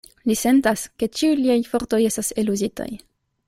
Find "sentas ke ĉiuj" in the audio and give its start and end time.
0.43-1.35